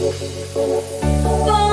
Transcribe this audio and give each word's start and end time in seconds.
Oh. 0.00 1.67